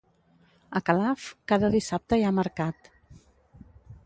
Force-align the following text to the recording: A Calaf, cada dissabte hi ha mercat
A 0.79 0.79
Calaf, 0.87 1.27
cada 1.53 1.71
dissabte 1.77 2.19
hi 2.21 2.27
ha 2.27 2.33
mercat 2.41 2.91